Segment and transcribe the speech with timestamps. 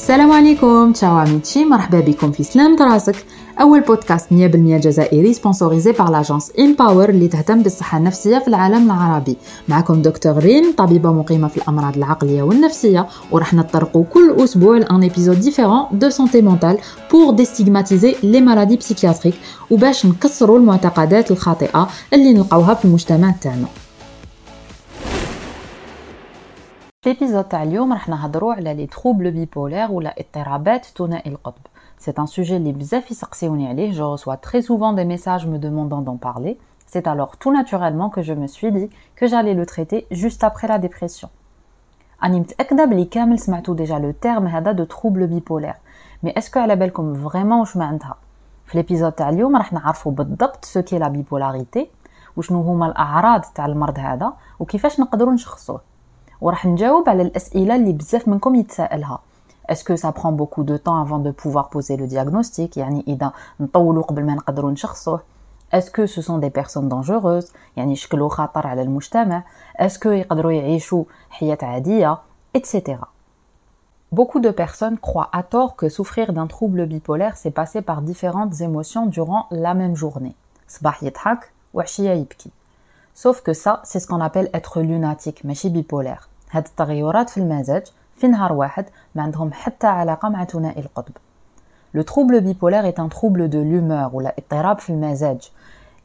[0.00, 3.24] السلام عليكم ciao amici مرحبا بكم في سلام راسك
[3.60, 9.36] أول بودكاست 100% جزائري sponsorisé par l'agence باور اللي تهتم بالصحة النفسية في العالم العربي.
[9.68, 15.02] معكم دكتور ريم طبيبة مقيمة في الأمراض العقلية والنفسية وراح نطرقوا كل أسبوع ل un
[15.02, 16.78] épisode différent de santé mentale
[17.12, 19.34] pour déstigmatiser les maladies psychiatriques
[19.70, 23.66] وباش نكسروا المعتقدات الخاطئة اللي نلقاوها في المجتمع تاعنا.
[27.01, 31.61] في الابيزود تاع اليوم راح نهضروا على لي تروبل بيبولير ولا اضطرابات ثنائي القطب
[31.99, 33.91] C'est un sujet اللي بزاف يسقسيوني عليه.
[33.91, 36.59] Je reçois très souvent des messages me demandant d'en parler.
[36.85, 40.67] C'est alors tout naturellement que je me suis dit que j'allais le traiter juste après
[40.67, 41.29] la dépression.
[42.23, 45.73] راني متأكدة بلي كامل سمعتو ديجا لو تيرم هذا دو تروبل بيبولير
[46.23, 48.15] مي اسكو على بالكم فريمون واش معناتها
[48.65, 51.89] في الابيزود تاع اليوم راح نعرفوا بالضبط سو كي لا بيبولاريتي
[52.37, 55.81] وشنو هما الاعراض تاع المرض هذا وكيفاش نقدروا نشخصوه
[56.41, 59.19] وراح نجاوب على الاسئله اللي بزاف منكم يتسائلها
[59.71, 63.31] Est-ce que ça prend beaucoup de temps avant de pouvoir poser le diagnostic يعني إذا
[63.59, 65.21] نطولوا قبل ما نقدروا نشخصوه
[65.73, 69.43] Est-ce que ce sont des personnes dangereuses يعني يشكلوا خطر على المجتمع
[69.81, 72.17] Est-ce que يقدروا يعيشوا حياة عادية
[72.57, 72.97] etc.
[74.11, 78.61] Beaucoup de personnes croient à tort que souffrir d'un trouble bipolaire c'est passer par différentes
[78.61, 80.35] émotions durant la même journée.
[80.67, 82.51] صباح يضحك وعشية يبكي.
[83.15, 86.28] Sauf que ça, c'est ce qu'on appelle être lunatique, ماشي bipolaire.
[86.51, 87.83] هاد التغيرات في المزاج
[88.17, 91.13] في نهار واحد ما عندهم حتى علاقة مع ثنائي القطب.
[91.97, 95.51] Le trouble bipolaire est un trouble de l'humeur ولا اضطراب في المزاج.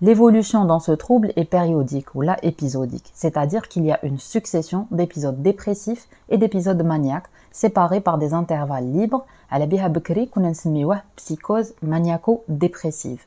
[0.02, 4.86] L'évolution dans ce trouble est périodique ou la épisodique, c'est-à-dire qu'il y a une succession
[4.90, 11.02] d'épisodes dépressifs et d'épisodes maniaques séparés par des intervalles libres على بها بكري كنا نسميوه
[11.16, 13.20] psychose maniaco-dépressive.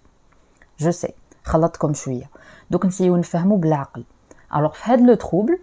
[0.77, 1.13] Je sais,
[1.43, 2.29] خلطتكم شوية.
[2.71, 4.03] دوك نسيو نفهمو بالعقل.
[4.53, 5.57] Alors في هاد لو trouble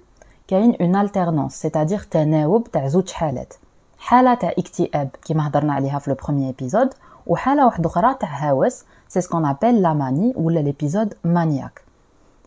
[0.48, 3.54] كاين اون التيرنونس سيتادير تناوب تاع زوج حالات
[3.98, 6.94] حاله تاع اكتئاب كيما هضرنا عليها في لو بروميير ايبيزود
[7.26, 11.82] وحاله واحده اخرى تاع هوس سي سكون ابل لا ماني ولا ليبيزود مانياك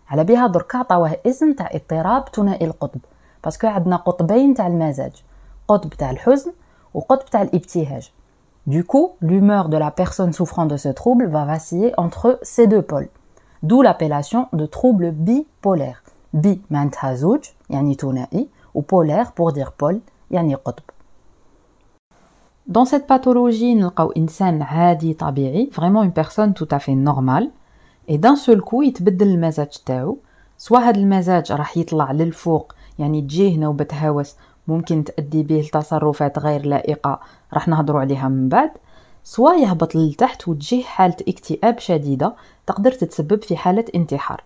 [0.09, 2.99] على بها دركا عطاوه اسم تاع اضطراب ثنائي القطب
[3.43, 5.23] باسكو عندنا قطبين تاع المزاج
[5.67, 6.53] قطب تاع الحزن
[6.93, 8.11] وقطب تاع الابتهاج
[8.65, 12.81] Du coup, l'humeur de la personne souffrant de ce trouble va vaciller entre ces deux
[12.81, 13.09] pôles,
[13.61, 16.01] d'où l'appellation de trouble bipolaire.
[16.32, 20.00] بي معناتها زوج يعني ثنائي وبولير pour dire بول
[20.30, 20.82] يعني قطب
[22.68, 27.50] Dans cette pathologie, نلقاو إنسان عادي طبيعي vraiment une personne tout à fait normale.
[28.08, 30.18] Et seul coup يتبدل المزاج تاعو
[30.58, 34.36] سواء هذا المزاج راح يطلع للفوق يعني تجيه نوبة هوس
[34.68, 37.20] ممكن تأدي به لتصرفات غير لائقة
[37.54, 38.70] راح نهضروا عليها من بعد
[39.24, 42.34] سواء يهبط للتحت وتجيه حالة اكتئاب شديدة
[42.66, 44.42] تقدر تتسبب في حالة انتحار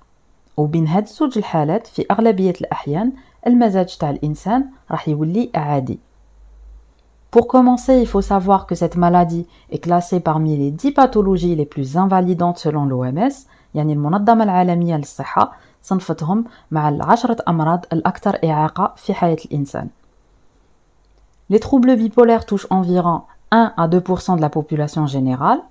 [0.57, 3.13] وبين هاد زوج الحالات في أغلبية الأحيان
[3.47, 5.99] المزاج تاع الإنسان راح يولي عادي
[7.29, 11.65] Pour commencer, il faut savoir que cette maladie est classée parmi les 10 pathologies les
[11.65, 15.51] plus invalidantes selon l'OMS يعني المنظمة العالمية للصحة
[15.83, 19.89] صنفتهم مع العشرة أمراض الأكثر إعاقة في حياة الإنسان.
[21.49, 23.21] Les troubles bipolaires touchent environ
[23.51, 25.61] 1 à 2% de la population générale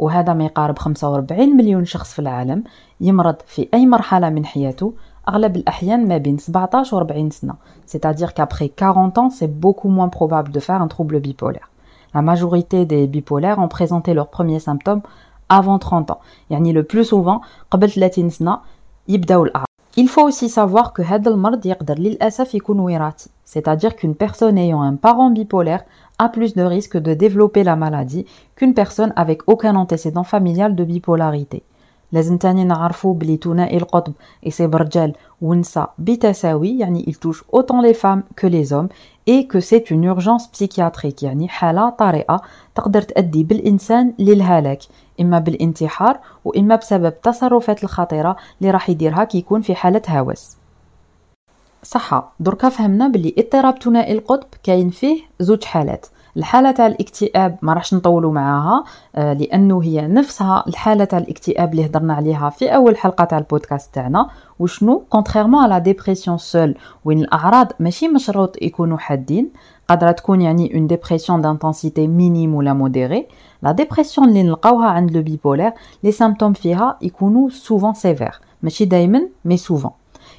[0.00, 2.64] وهذا ما يقارب 45 مليون شخص في العالم
[3.00, 4.92] يمرض في أي مرحلة من حياته
[5.28, 7.54] أغلب الأحيان ما بين 17 و 40 سنة
[7.86, 11.70] c'est-à-dire qu'après 40 ans c'est beaucoup moins probable de faire un trouble bipolaire
[12.14, 15.02] la majorité des bipolaires ont présenté leurs premiers symptômes
[15.48, 16.20] avant 30 ans
[16.50, 18.58] يعني le plus souvent قبل 30 سنة
[19.08, 19.66] يبداو الأعراض
[19.98, 24.82] Il faut aussi savoir que هذا المرض يقدر للأسف يكون وراثي c'est-à-dire qu'une personne ayant
[24.82, 25.84] un parent bipolaire
[26.25, 30.83] a plus de risques de développer la maladie qu'une personne avec aucun antécédent familial de
[30.83, 31.63] bipolarité.
[32.13, 37.93] لازم تاني نعرفوا بلي ثنائي القطب يصيب رجال ونساء بتساوي يعني il touche autant les
[37.93, 38.89] femmes que les hommes
[39.27, 42.41] et que c'est une urgence psychiatrique يعني حالة طارئة
[42.75, 44.79] تقدر تؤدي بالإنسان للهلاك
[45.21, 50.60] إما بالانتحار وإما بسبب التصرفات الخطيرة اللي راح يديرها كي يكون في حالة هوس
[51.93, 56.05] صحة دركا فهمنا بلي اضطراب ثنائي القطب كاين فيه زوج حالات.
[56.37, 58.83] الحالة تاع الاكتئاب ما راحش نطولوا معاها
[59.15, 63.93] آه، لأنه هي نفسها الحالة تاع الاكتئاب اللي هضرنا عليها في أول حلقة تاع البودكاست
[63.95, 64.29] تاعنا.
[64.59, 69.49] وشنو؟ contrairement à la dépression seule وين الأعراض ماشي مشروط يكونوا حادين
[69.89, 73.27] قادرة تكون يعني une dépression d'intensité minime ولا modérée
[73.63, 75.71] la dépression اللي نلقاوها عند le bipolaire
[76.03, 79.91] les symptômes فيها يكونوا souvent sévères ماشي دائما mais souvent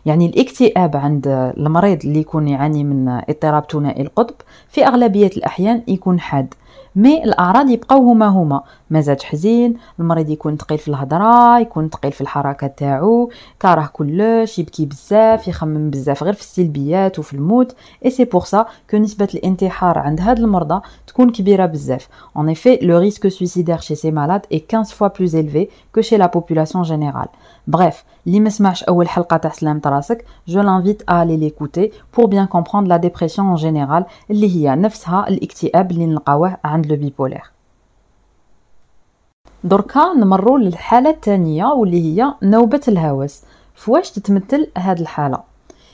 [0.07, 1.27] يعني الاكتئاب عند
[1.57, 4.35] المريض اللي يكون يعاني من اضطراب ثنائي القطب
[4.69, 6.55] في أغلبية الأحيان يكون حاد.
[6.97, 8.63] mais الأعراض يبقاو هما هما.
[8.93, 13.31] مزاج حزين المريض يكون ثقيل في الهضرة يكون ثقيل في الحركة تاعو
[13.61, 17.75] كاره كلش يبكي بزاف يخمم بزاف غير في السلبيات وفي الموت.
[18.05, 22.09] Et c'est pour ça que نسبة الانتحار عند هاد المرضى تكون كبيرة بزاف.
[22.39, 26.19] En effet le risque suicidaire chez ces malades est 15 fois plus élevé que chez
[26.19, 27.29] la population générale.
[27.71, 27.95] Bref,
[28.27, 32.47] اللي ما سمعش اول حلقه تاع سلامة راسك je l'invite à aller l'écouter pour bien
[32.47, 37.52] comprendre la dépression en général اللي هي نفسها الاكتئاب اللي نلقاوه عند le bipolaire
[39.65, 43.41] دركا نمروا للحالة الثانية واللي هي نوبة الهوس.
[43.75, 45.39] فواش تتمثل هاد الحالة؟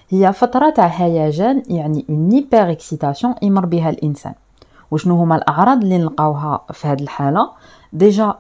[0.09, 4.35] هي فترة تاع هيجان يعني une hyperexcitation يمر بها الإنسان.
[4.91, 7.51] وشنو هما الأعراض اللي نلقاوها في هاد الحالة؟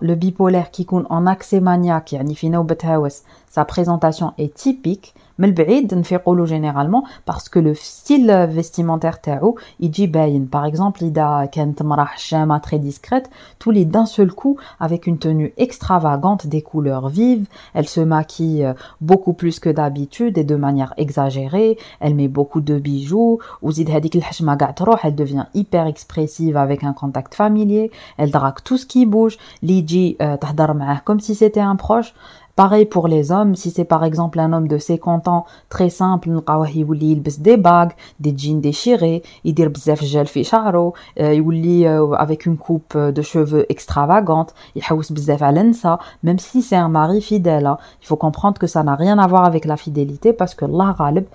[0.00, 5.13] le bipolaire qui tombe en accès maniaque, يعني في نوبة هوس, sa présentation est typique,
[5.39, 11.49] من البعيد نفيقولو généralement parce que le style vestimentaire تاعو يجي باين par exemple إذا
[11.51, 13.29] كانت مرأة حشامة très discrète
[13.59, 18.73] تولي d'un seul coup avec une tenue extravagante des couleurs vives elle se maquille euh,
[19.01, 24.15] beaucoup plus que d'habitude et de manière exagérée elle met beaucoup de bijoux وزيد هذيك
[24.15, 28.85] الحشمة قاع تروح elle devient hyper expressive avec un contact familier elle drague tout ce
[28.85, 32.13] qui bouge اللي يجي تهضر معاه comme si c'était un proche
[32.58, 36.28] Pareil pour les hommes, si c'est par exemple un homme de 50 ans, très simple,
[36.28, 42.14] il des bagues, des jeans déchirés, il dit bzef gel fi charo, euh, il euh,
[42.14, 45.40] avec une coupe euh, de cheveux extravagante, il haous bzef
[45.74, 47.66] ça, même si c'est un mari fidèle.
[47.66, 47.78] Hein.
[48.02, 50.96] Il faut comprendre que ça n'a rien à voir avec la fidélité parce que la
[50.98, 51.26] ghalib,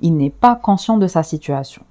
[0.00, 1.82] il n'est pas conscient de sa situation.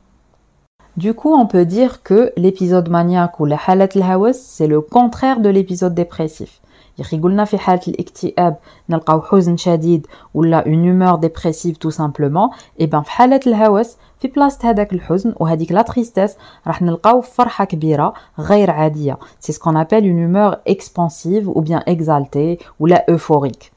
[0.98, 5.40] Du coup, on peut dire que l'épisode maniaque ou la halat al c'est le contraire
[5.40, 6.62] de l'épisode dépressif.
[7.14, 8.58] يا قلنا في حالة الاكتئاب
[8.90, 12.50] نلقاو حزن شديد ولا اون هومور ديبريسيف تو سامبلومون
[12.82, 16.36] اي بان في حالة الهوس في بلاصه هذاك الحزن وهذيك لا تريستيس
[16.68, 19.18] راح نلقاو فرحة كبيرة غير عادية.
[19.40, 23.72] c'est ce qu'on appelle une humeur expansive ou bien exaltée ولا euphorique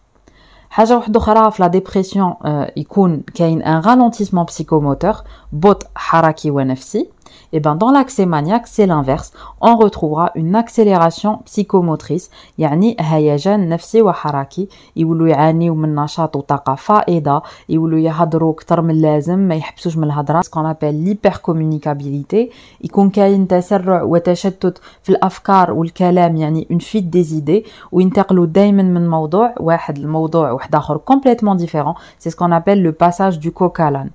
[0.71, 2.35] حاجة واحدة أخرى في la dépression
[2.77, 5.15] يكون كاين un ralentissement psychomoteur
[5.53, 7.09] بطء حركي ونفسي.
[7.54, 9.32] Et bien dans l'accès maniaque, c'est l'inverse.
[9.62, 17.42] On retrouvera une accélération psychomotrice يعني هيجان نفسي وحركي يولوا يعانيوا من نشاط وطاقة فائضة
[17.70, 22.50] يولوا يهضروا أكثر من اللازم ما يحبسوش من الهضرة سكون ابل ليبر كومونيكابيليتي
[22.82, 29.10] يكون كاين تسرع وتشتت في الأفكار والكلام يعني اون فيت دي زيدي وينتقلوا دائما من
[29.10, 34.10] موضوع واحد لموضوع واحد آخر كومبليتمون ديفيرون سي سكون ابل لو باساج دو كوكالان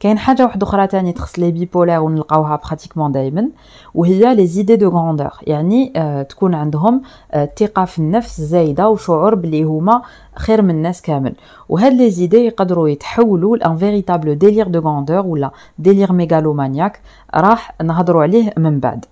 [0.00, 3.48] كاين حاجة واحدة أخرى تاني تخص les bipolaires ونلقاوها pratiquement دائما
[3.94, 7.02] وهي les idées de grandeur يعني آه تكون عندهم
[7.32, 10.02] آه ثقة في النفس زايدة وشعور بلي هما
[10.36, 11.34] خير من الناس كامل.
[11.68, 17.00] وهاد les idées يقدروا يتحولوا ل un véritable délire de grandeur ولا délire mégalomaniaque
[17.34, 19.04] راح نهضروا عليه من بعد.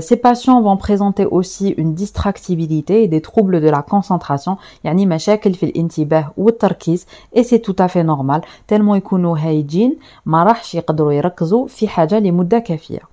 [0.00, 5.54] ces patients vont présenter aussi une distractibilité et des troubles de la concentration يعني مشاكل
[5.54, 7.06] في الانتباه والتركيز
[7.36, 9.96] et c'est tout à fait normal tellement يكونوا هايجين
[10.26, 13.11] ما راحش يقدروا يركزوا في حاجة لمدة كافية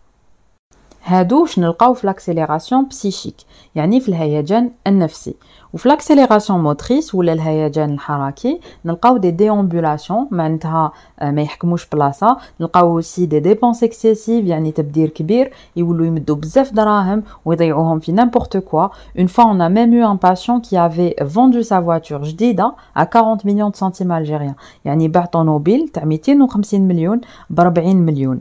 [1.04, 3.34] هادو نلقاو في l'accélération psychique
[3.74, 5.34] يعني في الهيجان النفسي.
[5.72, 10.92] وفي l'accélération motrice ولا الهيجان الحركي نلقاو des déambulations معناتها
[11.22, 12.36] ما يحكموش بلاصة.
[12.60, 18.56] نلقاو c'est des dépenses excessives يعني تبدير كبير يولوا يمدوا بزاف دراهم ويضيعوهم في n'importe
[18.56, 22.72] quoi une fois on a même eu un patient qui avait vendu sa voiture جديدة
[22.96, 28.40] à 40 millions centimes algériens يعني باع طوموبيل تاع 250 مليون ب 40 مليون.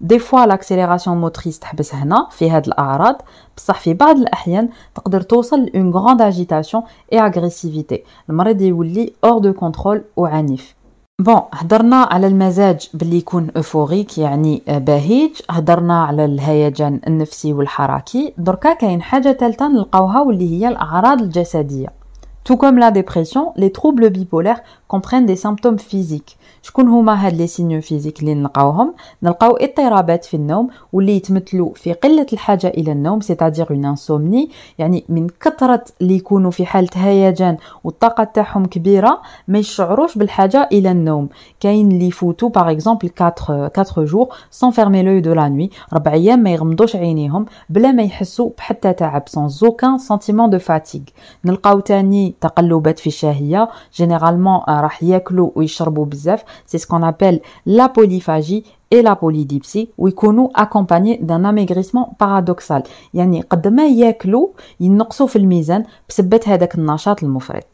[0.00, 3.22] des fois l'accélération motrice تحبس هنا في هاد الأعراض.
[3.56, 6.82] بصح في بعض الأحيان تقدر توصل ل une grande agitation et
[7.12, 10.74] agressivité المريض يولي hors de contrôle وعنيف
[11.20, 15.30] bon هضرنا على المزاج باللي يكون euphorique يعني بهيج.
[15.50, 18.34] هضرنا على الهيجان النفسي والحركي.
[18.38, 21.97] دركا كاين حاجة ثالثه نلقاوها واللي هي الأعراض الجسدية.
[22.48, 26.38] Tout comme la dépression, les troubles bipolaires comprennent des symptômes physiques.
[26.62, 31.92] شكون هما هاد les signes physiques اللي نلقاوهم؟ نلقاو اضطرابات في النوم واللي يتمثلوا في
[31.92, 37.56] قلة الحاجة إلى النوم c'est-à-dire une insomnie يعني من كثرة اللي يكونوا في حالة هيجان
[37.84, 41.28] والطاقة تاعهم كبيرة ما يشعروش بالحاجة إلى النوم.
[41.60, 46.12] كاين اللي يفوتوا par exemple 4 4 jours sans fermer l'œil de la nuit ربع
[46.12, 51.02] أيام ما يغمضوش عينيهم بلا ما يحسوا بحتى تعب sans aucun sentiment de fatigue
[51.44, 53.68] نلقاو تاني تقلبات في الشهية.
[53.94, 56.44] généralement راح ياكلوا ويشربوا بزاف.
[56.66, 59.88] Ce qu'on appelle la polyphagie et la polydipsie.
[59.98, 62.82] ويكونوا accompagnés d'un amaigrissement paradoxal.
[63.14, 64.48] يعني قد ما ياكلوا
[64.80, 67.64] ينقصوا في الميزان بسبب هذاك النشاط المفرط.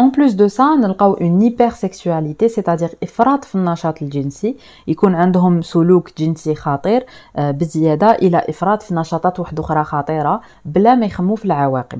[0.00, 4.56] En plus de ça, نلقاو une hypersexualité, c'est-à-dire إفراط في النشاط الجنسي،
[4.88, 7.06] يكون عندهم سلوك جنسي خطير
[7.38, 11.98] بزيادة إلى إفراط في نشاطات واحدة أخرى خطيرة بلا ما يخمو في العواقب.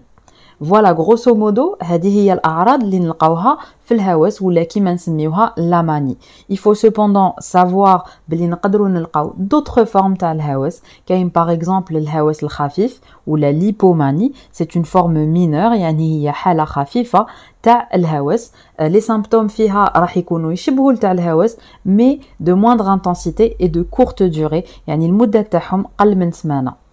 [0.61, 6.17] voilà grosso modo هذه هي الأعراض اللي نلقاوها في الهوس ولا كيما نسميوها la manie
[6.53, 12.43] il faut cependant savoir بلي نقدروا نلقاو d'autres formes تاع الهوس كاين par exemple الهوس
[12.43, 14.33] الخفيف ولا l'hypomanie.
[14.53, 17.27] c'est une forme mineure يعني هي حالة خفيفة
[17.63, 23.69] تاع الهوس les symptômes فيها راح يكونوا يشبهوا تاع الهوس mais de moindre intensité et
[23.69, 26.90] de courte durée يعني المدة تاعهم قل من سمانة.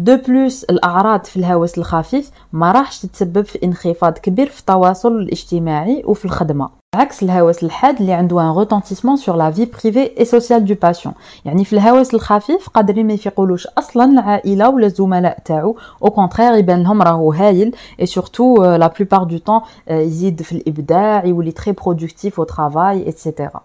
[0.00, 6.02] de plus الأعراض في الهوس الخفيف ما راحش تتسبب في انخفاض كبير في التواصل الاجتماعي
[6.06, 6.68] وفي الخدمة.
[6.94, 11.14] عكس الهوس الحاد اللي عنده un retentissement sur la vie privée et sociale du patient
[11.44, 15.76] يعني في الهوس الخفيف قادرين ما يفيقولوش أصلا العائلة ولا الزملاء تاعو.
[16.02, 21.24] au contraire يبان لهم راهو هايل et surtout la plupart du temps يزيد في الإبداع
[21.24, 23.60] يولي très productif au travail etc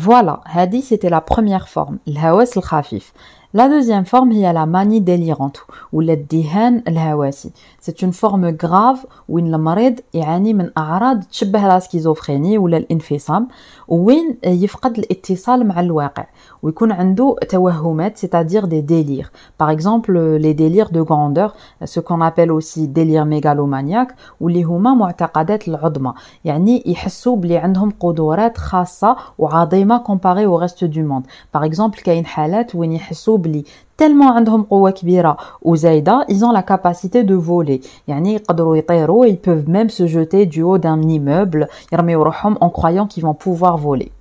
[0.00, 3.12] voilà هذه c'était la première forme الهوس الخفيف.
[3.53, 7.51] La deuxième forme est la manie délirante ou le dihan الهواسي.
[7.79, 13.47] C'est une forme grave وين المريض يعاني من أعراض تشبه لا سكيزوفريني ولا الانفصام
[13.87, 16.25] وين يفقد الاتصال مع الواقع
[16.63, 19.31] ويكون عنده توهمات c'est-à-dire des délires.
[19.57, 25.67] Par exemple les délires de grandeur ce qu'on appelle aussi délire mégalomaniaque واللي هما معتقدات
[25.67, 26.13] العظمى
[26.45, 31.23] يعني يحسوا بلي عندهم قدرات خاصة وعظيمة comparé au reste du monde.
[31.51, 33.63] Par exemple كاين حالات وين يحسوا بلي
[33.97, 39.37] tellement عندهم قوة كبيرة وزايدة ils ont la capacité de voler يعني يقدروا يطيروا ils
[39.37, 43.77] peuvent même se jeter du haut d'un immeuble يرميو روحهم en croyant qu'ils vont pouvoir
[43.77, 44.11] voler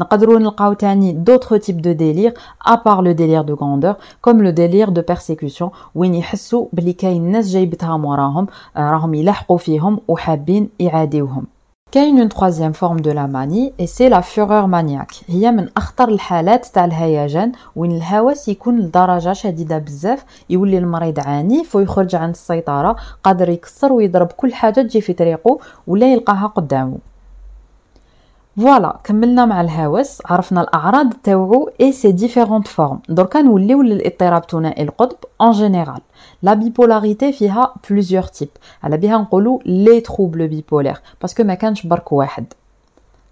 [0.00, 2.32] نقدروا نلقاو تاني d'autres types de délire
[2.64, 7.30] à part le délire de grandeur comme le délire de persécution وين يحسوا بلي كاين
[7.30, 11.44] ناس جايبتها وراهم راهم يلحقوا فيهم وحابين يعاديوهم
[11.91, 16.07] كاين une troisième forme de la manie et c'est la fureur maniaque هي من أخطر
[16.09, 22.95] الحالات تاع الهيجان وين الهوس يكون لدرجة شديدة بزاف يولي المريض عنيف ويخرج عن السيطرة
[23.23, 26.97] قادر يكسر ويضرب كل حاجة تجي في طريقه ولا يلقاها قدامه.
[28.57, 34.83] voilà كملنا مع الهوس عرفنا الأعراض تاوعو et ses différentes formes دركا نوليو للاضطراب ثنائي
[34.83, 36.01] القطب en général.
[36.45, 38.59] La bipolarité فيها plusieurs types.
[38.83, 39.27] على بها
[39.65, 42.53] les troubles bipolaires parce que ما كانش برك واحد.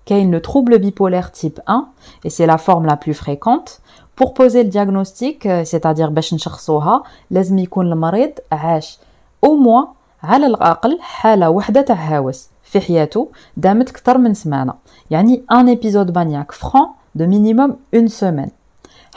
[0.06, 1.88] كاين le trouble bipolaire type 1
[2.26, 3.82] et c'est la forme la plus fréquente.
[4.16, 9.00] Pour poser le diagnostic, c'est-à-dire باش نشخصوها, لازم يكون المريض عاش
[9.46, 9.88] au moins
[10.24, 14.74] على الأقل حالة وحدة تاع هوس في حياته دامت كتر من سمانة.
[15.12, 18.52] يعني un épisode maniaque franc de minimum une semaine.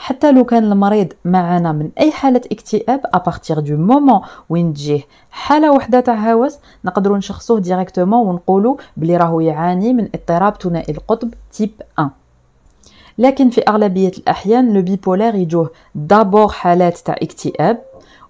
[0.01, 5.01] حتى لو كان المريض معنا من أي حالة اكتئاب à partir du moment وين تجيه
[5.31, 11.33] حالة وحدة تاع هوس نقدروا نشخصوه directement ونقولوا بلي راهو يعاني من اضطراب ثنائي القطب
[11.51, 12.09] type 1
[13.17, 17.81] لكن في أغلبية الأحيان les bipolaires يجوه d'abord حالات تاع اكتئاب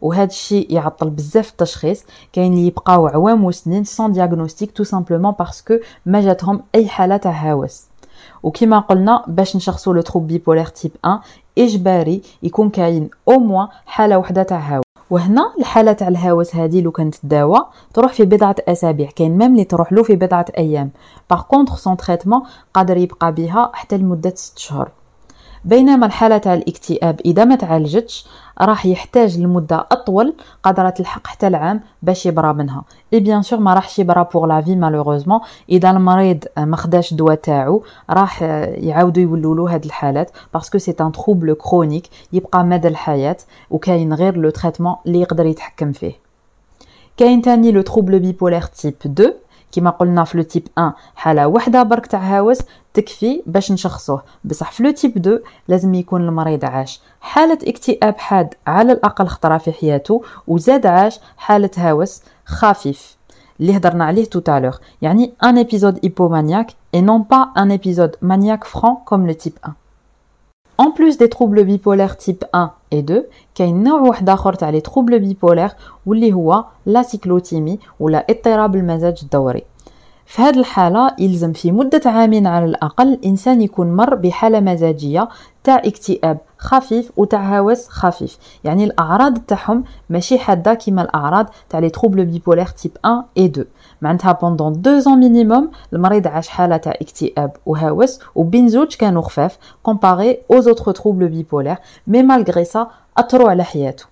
[0.01, 2.03] وهذا الشيء يعطل بزاف التشخيص.
[2.33, 5.73] كاين اللي يبقاو عوام وسنين sans diagnostic tout simplement parce que
[6.05, 7.91] ما جاتهم أي حالة تاع هوس
[8.43, 11.19] وكما قلنا باش نشخصوا le trouble bipolaire type 1
[11.57, 14.83] إجباري يكون كاين au moins حالة وحدة تاع هوس.
[15.09, 17.59] وهنا الحالة تاع الهوس هذه لو كانت تداوى
[17.93, 19.09] تروح في بضعة أسابيع.
[19.15, 20.91] كاين même اللي تروح له في بضعة أيام.
[21.29, 22.41] par contre sans traitement
[22.73, 24.91] قادر يبقى بها حتى لمدة 6 شهور.
[25.65, 28.25] بينما الحالة تاع الاكتئاب إذا ما تعالجتش
[28.61, 32.83] راح يحتاج لمدة أطول قادرة تلحق حتى العام باش يبرى منها.
[33.13, 37.35] et bien sûr ما راحش يبرى pour la vie malheureusement إذا المريض ما خداش الدواء
[37.35, 42.87] تاعو راح يعاودوا يولوا له هاد الحالات parce que c'est un trouble chronique يبقى مدى
[42.87, 43.37] الحياة
[43.69, 46.13] وكاين غير le traitement اللي يقدر يتحكم فيه.
[47.17, 49.33] كاين تاني le trouble bipolaire type 2
[49.71, 52.59] كما قلنا في le type 1 حالة وحدة برك تاع هوس
[52.93, 54.23] تكفي باش نشخصوه.
[54.43, 57.01] بصح في le type 2 لازم يكون المريض عاش.
[57.21, 63.17] حالة اكتئاب حاد على الأقل خطرة في حياته وزاد عاش حالة هوس خفيف.
[63.59, 64.79] اللي هضرنا عليه l'heure.
[65.01, 69.80] يعني un épisode hypomaniaque et non pas un épisode maniaque franc comme le type 1
[70.77, 73.25] En plus des troubles bipolaires type 1 et 2,
[73.55, 75.73] كاين نوع واحد آخر تاع les troubles bipolaires
[76.05, 79.63] واللي هو la cyclothymie ولا اضطراب المزاج الدوري.
[80.25, 85.29] في هذه الحالة يلزم في مدة عامين على الأقل الإنسان يكون مر بحالة مزاجية
[85.63, 88.37] تاع اكتئاب خفيف وتاع هوس خفيف.
[88.63, 93.65] يعني الأعراض تاعهم ماشي حادة كيما الأعراض تاع les troubles bipolaires type 1 و 2
[94.01, 99.57] معناتها pendant deux ans minimum المريض عاش حالة تاع اكتئاب وهوس وبين زوج كانوا خفاف
[99.83, 101.75] comparé aux autres troubles bipolaires
[102.07, 104.05] mais malgré ça أثروا على حياته.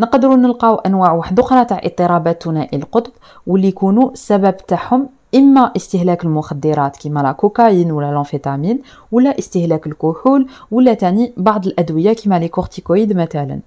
[0.00, 3.12] نقدروا نلقاو أنواع واحدة أخرى تاع اضطرابات ثنائي القطب
[3.46, 10.46] واللي يكونوا السبب تاعهم إما استهلاك المخدرات كيما لا كوكايين ولا l'amphétamine ولا استهلاك الكحول
[10.70, 13.60] ولا تاني بعض الأدوية كيما les corticoïdes مثلا.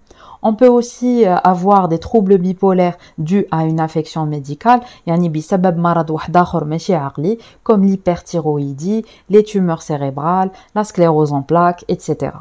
[0.44, 4.82] On peut aussi euh, avoir des troubles bipolaires dus à une affection médicale,
[7.64, 12.34] comme l'hyperthyroïdie, les tumeurs cérébrales, la sclérose en plaques, etc.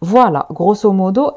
[0.00, 1.32] Voilà, grosso modo,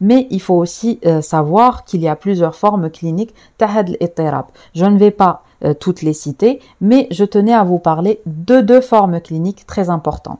[0.00, 5.10] mais il faut aussi euh, savoir qu'il y a plusieurs formes cliniques Je ne vais
[5.10, 9.66] pas euh, toutes les citer, mais je tenais à vous parler de deux formes cliniques
[9.66, 10.38] très importantes.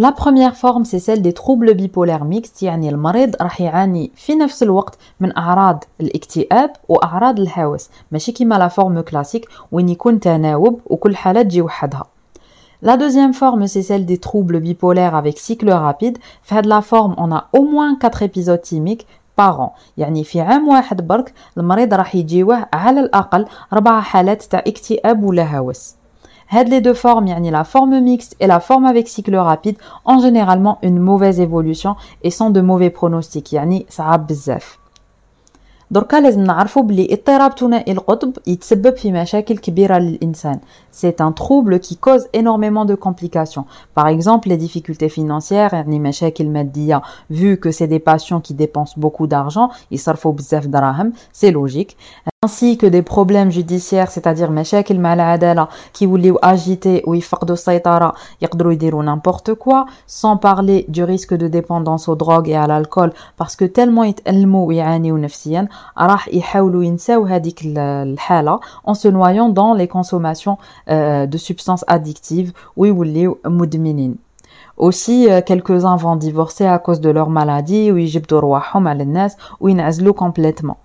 [0.00, 4.62] La première forme c'est celle des troubles bipolaires mixtes يعني المريض راح يعاني في نفس
[4.62, 11.16] الوقت من أعراض الاكتئاب وأعراض الهوس ماشي كيما لا فورم كلاسيك وين يكون تناوب وكل
[11.16, 12.06] حالة تجي وحدها
[12.82, 16.18] La deuxième forme, c'est celle des troubles bipolaires avec cycle rapide.
[16.42, 19.70] في de la forme, on a au moins 4 épisodes thymiques par.
[19.98, 25.58] يعني في عام واحد برك المريض راح يجيوه على الأقل أربع حالات تاع اكتئاب ولا
[25.58, 25.99] هوس.
[26.51, 30.99] les deux formes, la forme mixte et la forme avec cycle rapide, ont généralement une
[30.99, 34.85] mauvaise évolution et sont de mauvais pronostics, yani صعب بزاف.
[35.91, 40.59] دركا لازم نعرفوا بلي اضطراب ثنائي القطب يتسبب في مشاكل كبيره للانسان
[40.91, 46.49] c'est un trouble qui cause énormément de complications par exemple les difficultés financières يعني مشاكل
[46.49, 51.95] ماديه vu que c'est des patients qui dépensent beaucoup d'argent يصرفوا بزاف دراهم c'est logique
[52.45, 59.03] ainsi que des problèmes judiciaires c'est-à-dire مشاكل مع العداله كيوليو اجيتي ويفقدوا السيطره يقدروا يديروا
[59.03, 63.65] n'importe quoi sans parler du risque de dépendance aux drogues et à l'alcool parce que
[63.65, 70.57] tellement يتألموا ويعانيوا نفسيا راح يحاولوا ينساو هذيك الحاله en se noyant dans les consommations
[70.89, 74.15] euh, de substances addictives ويوليو مدمنين
[74.77, 79.37] Aussi, euh, quelques-uns vont divorcer à cause de leur maladie ou يجبدوا رواحهم على الناس
[79.59, 80.77] وينعزلوا complètement.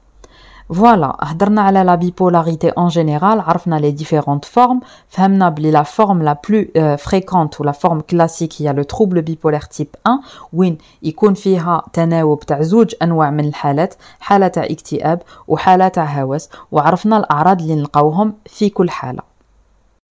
[0.70, 6.72] Voilà, هضرنا على la bipolarité en général, عرفنا les différentes formes, فهمنا بلي la plus
[6.78, 10.20] euh, fréquente ou la forme classique هي le trouble bipolaire type 1
[10.54, 16.50] وين يكون فيها تناوب تاع زوج أنواع من الحالات حالة تاع اكتئاب وحالة تاع هوس
[16.72, 19.35] وعرفنا الأعراض اللي نلقاوهم في كل حالة.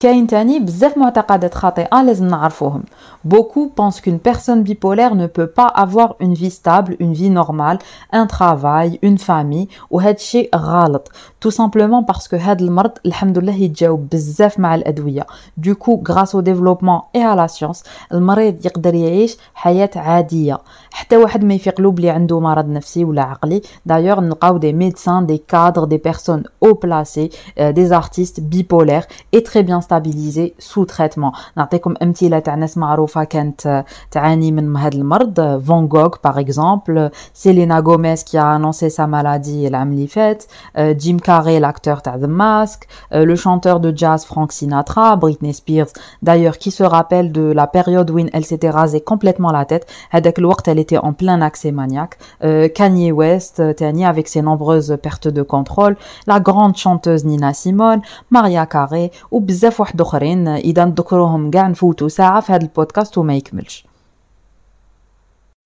[0.04, 2.84] كاين تاني بزاف معتقدات خاطئه لازم نعرفوهم
[3.28, 7.80] beaucoup pensent qu'une personne bipolaire ne peut pas avoir une vie stable une vie normale
[8.14, 11.12] un travail une famille وهذا الشيء غلط
[11.46, 15.26] tout simplement parce que هذا المرض الحمد لله يتجاوب بزاف مع الادويه
[15.62, 17.84] du coup grâce au développement et à la science
[18.14, 20.58] المريض يقدر يعيش حياه عاديه
[20.92, 25.22] حتى واحد ما يفيق له بلي عنده مرض نفسي ولا عقلي d'ailleurs نلقاو des médecins
[25.22, 30.86] des cadres des personnes haut placées euh, des artistes bipolaires et très bien stabilisés sous
[30.86, 37.12] traitement نعطيكم امثله تاع ناس معروفه كانت تعاني من هذا المرض فان جوغ par exemple
[37.34, 40.44] سيلينا غوميز qui a annoncé sa maladie العام اللي فات
[40.80, 46.58] جيم كاري l'acteur تاع The Mask le chanteur de jazz Frank Sinatra Britney Spears d'ailleurs
[46.58, 50.68] qui se rappelle de la période où elle s'était rasé complètement la tête هذاك الوقت
[50.70, 55.42] elle était en plein accès maniaque euh, Kanye West تاني avec ses nombreuses pertes de
[55.42, 55.96] contrôle
[56.28, 62.41] la grande chanteuse Nina Simone Maria Carey وبزاف واحد آخرين إذا نذكروهم كاع نفوتوا ساعة
[62.41, 63.87] في هذا البودكاست وما يكملش.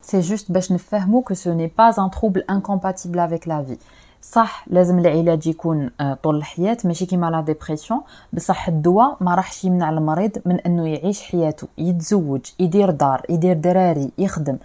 [0.02, 3.78] C'est juste باش نفهمو que ce n'est pas un trouble incompatible avec la vie.
[4.22, 5.90] صح لازم العلاج يكون
[6.22, 8.00] طول الحياة ماشي كيما لا ديبرسيون
[8.33, 14.11] بصح الدواء ما راحش يمنع المريض من إنه يعيش حياته يتزوج يدير دار يدير دراري
[14.18, 14.57] يخدم.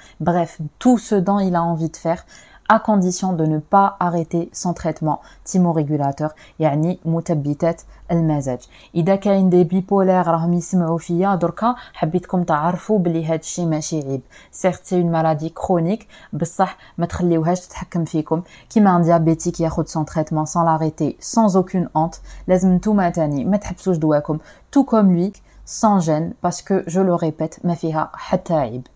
[0.80, 2.26] Tout ce dont il a envie de faire
[2.69, 8.59] à condition de ne pas arrêter son traitement thymorégulateur يعني مثبتات المزاج
[8.95, 14.21] اذا كاين دي بيبولار راهم يسمعوا فيا دركا حبيتكم تعرفوا بلي هذا الشيء ماشي عيب
[14.53, 20.05] سيرت سي اون مالادي كرونيك بصح ما تخليوهاش تتحكم فيكم كيما ان ديابيتيك ياخذ سون
[20.05, 22.15] تريتمون سان لاريتي سان اوكون اونت
[22.49, 24.39] لازم نتوما تاني ما تحبسوش دواكم
[24.73, 25.33] تو كوم لوي
[25.69, 28.87] sans gêne parce que je le répète ما فيها حتى عيب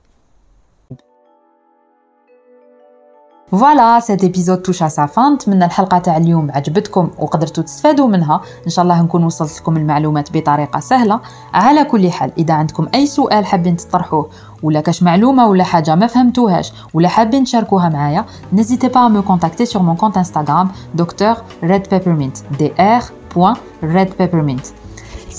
[3.52, 8.70] فوالا سيت ايبيزود توش سا فان نتمنى الحلقة تاع اليوم عجبتكم وقدرتوا تستفادوا منها ان
[8.70, 11.20] شاء الله نكون وصلت لكم المعلومات بطريقه سهله
[11.54, 14.30] على كل حال اذا عندكم اي سؤال حابين تطرحوه
[14.64, 19.66] ولا كاش معلومه ولا حاجة ما فهمتوهاش ولا حابين تشاركوها معايا n'hésitez pas à me
[19.66, 23.04] contacter sur mon compte Instagram docteur Red Peppermint DR
[23.36, 24.66] point Red Peppermint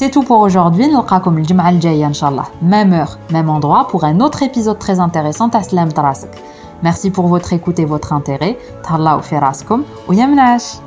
[0.00, 0.86] C'est tout pour aujourd'hui.
[0.86, 2.44] نلقاكم الجمعة الجاية إن شاء الله.
[2.62, 6.28] Même heure, même endroit pour un autre épisode très intéressant à Slam Trask.
[6.82, 8.58] Merci pour votre écoute et votre intérêt.
[8.82, 10.78] تهلاو في راسكم ou Yamnash.